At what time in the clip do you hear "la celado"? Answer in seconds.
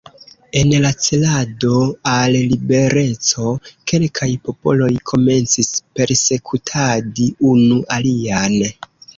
0.85-1.81